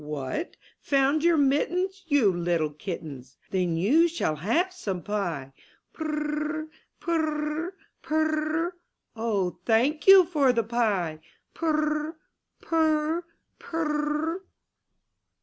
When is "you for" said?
10.07-10.51